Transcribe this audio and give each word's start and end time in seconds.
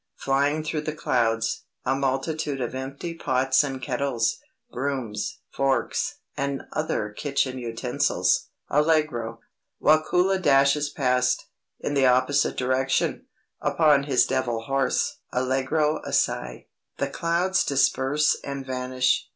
Flying 0.15 0.63
through 0.63 0.81
the 0.81 0.95
clouds, 0.95 1.65
a 1.85 1.93
multitude 1.95 2.59
of 2.59 2.73
empty 2.73 3.13
pots 3.13 3.63
and 3.63 3.79
kettles, 3.79 4.39
brooms, 4.71 5.41
forks, 5.51 6.15
and 6.35 6.63
other 6.73 7.11
kitchen 7.11 7.59
utensils 7.59 8.47
(Allegro). 8.67 9.41
Wakula 9.79 10.41
dashes 10.41 10.89
past, 10.89 11.45
in 11.79 11.93
the 11.93 12.07
opposite 12.07 12.57
direction, 12.57 13.27
upon 13.61 14.05
his 14.05 14.25
devil 14.25 14.63
horse 14.63 15.17
(Allegro 15.31 16.01
assai). 16.03 16.65
The 16.97 17.05
clouds 17.07 17.63
disperse 17.63 18.35
and 18.43 18.65
vanish. 18.65 19.27